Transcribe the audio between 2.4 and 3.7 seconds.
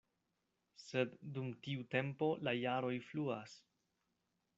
la jaroj fluas.